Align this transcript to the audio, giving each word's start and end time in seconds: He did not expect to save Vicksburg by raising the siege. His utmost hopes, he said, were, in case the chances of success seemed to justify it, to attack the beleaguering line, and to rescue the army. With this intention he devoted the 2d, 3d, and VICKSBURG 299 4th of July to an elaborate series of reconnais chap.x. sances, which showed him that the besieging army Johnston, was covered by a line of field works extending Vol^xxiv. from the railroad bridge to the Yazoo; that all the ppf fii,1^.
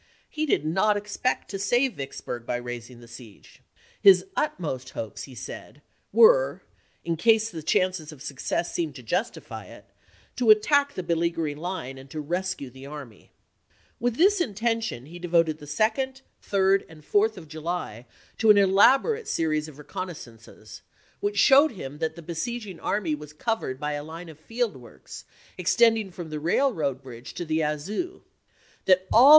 He 0.31 0.47
did 0.47 0.65
not 0.65 0.97
expect 0.97 1.51
to 1.51 1.59
save 1.59 1.93
Vicksburg 1.93 2.43
by 2.43 2.55
raising 2.55 3.01
the 3.01 3.07
siege. 3.07 3.61
His 4.01 4.25
utmost 4.35 4.89
hopes, 4.89 5.25
he 5.25 5.35
said, 5.35 5.83
were, 6.11 6.63
in 7.05 7.17
case 7.17 7.51
the 7.51 7.61
chances 7.61 8.11
of 8.11 8.19
success 8.23 8.73
seemed 8.73 8.95
to 8.95 9.03
justify 9.03 9.65
it, 9.65 9.85
to 10.37 10.49
attack 10.49 10.95
the 10.95 11.03
beleaguering 11.03 11.57
line, 11.57 11.99
and 11.99 12.09
to 12.09 12.19
rescue 12.19 12.71
the 12.71 12.87
army. 12.87 13.29
With 13.99 14.15
this 14.15 14.41
intention 14.41 15.05
he 15.05 15.19
devoted 15.19 15.59
the 15.59 15.67
2d, 15.67 16.23
3d, 16.41 16.83
and 16.89 17.03
VICKSBURG 17.03 17.05
299 17.05 17.11
4th 17.29 17.37
of 17.37 17.47
July 17.47 18.05
to 18.39 18.49
an 18.49 18.57
elaborate 18.57 19.27
series 19.27 19.67
of 19.67 19.75
reconnais 19.75 20.25
chap.x. 20.25 20.47
sances, 20.47 20.81
which 21.19 21.37
showed 21.37 21.73
him 21.73 21.99
that 21.99 22.15
the 22.15 22.23
besieging 22.23 22.79
army 22.79 23.11
Johnston, 23.11 23.19
was 23.19 23.33
covered 23.33 23.79
by 23.79 23.91
a 23.91 24.03
line 24.03 24.29
of 24.29 24.39
field 24.39 24.75
works 24.77 25.25
extending 25.59 26.09
Vol^xxiv. 26.09 26.13
from 26.15 26.29
the 26.31 26.39
railroad 26.39 27.03
bridge 27.03 27.35
to 27.35 27.45
the 27.45 27.57
Yazoo; 27.57 28.23
that 28.85 29.05
all 29.13 29.25
the 29.25 29.27
ppf 29.27 29.29
fii,1^. 29.29 29.29